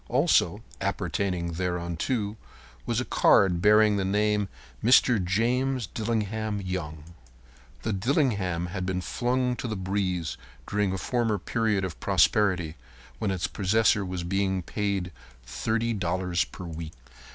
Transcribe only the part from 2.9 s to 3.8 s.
a card